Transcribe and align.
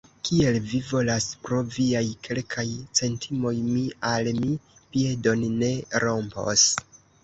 Kiel 0.27 0.55
vi 0.69 0.79
volas; 0.91 1.27
pro 1.43 1.59
viaj 1.75 2.01
kelkaj 2.29 2.67
centimoj 3.03 3.55
mi 3.69 3.87
al 4.17 4.35
mi 4.43 4.53
piedon 4.71 5.49
ne 5.63 5.75
rompos. 6.11 6.71